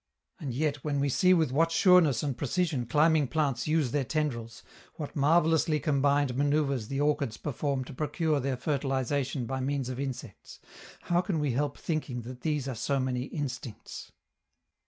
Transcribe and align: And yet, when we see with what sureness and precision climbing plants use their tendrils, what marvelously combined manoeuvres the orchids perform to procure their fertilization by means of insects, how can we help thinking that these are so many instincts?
And 0.39 0.51
yet, 0.51 0.77
when 0.83 0.99
we 0.99 1.09
see 1.09 1.31
with 1.31 1.51
what 1.51 1.71
sureness 1.71 2.23
and 2.23 2.35
precision 2.35 2.87
climbing 2.87 3.27
plants 3.27 3.67
use 3.67 3.91
their 3.91 4.03
tendrils, 4.03 4.63
what 4.95 5.15
marvelously 5.15 5.79
combined 5.79 6.35
manoeuvres 6.35 6.87
the 6.87 6.99
orchids 6.99 7.37
perform 7.37 7.83
to 7.83 7.93
procure 7.93 8.39
their 8.39 8.57
fertilization 8.57 9.45
by 9.45 9.59
means 9.59 9.89
of 9.89 9.99
insects, 9.99 10.59
how 11.03 11.21
can 11.21 11.37
we 11.37 11.51
help 11.51 11.77
thinking 11.77 12.21
that 12.23 12.41
these 12.41 12.67
are 12.67 12.73
so 12.73 12.99
many 12.99 13.25
instincts? 13.25 14.11